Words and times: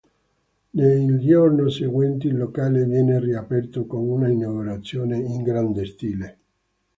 Nei 0.71 1.19
giorni 1.19 1.69
seguenti 1.69 2.25
il 2.25 2.35
locale 2.35 2.85
viene 2.85 3.19
riaperto 3.19 3.85
con 3.85 3.99
un'inaugurazione 4.09 5.15
in 5.19 5.43
grande 5.43 5.85
stile. 5.85 6.37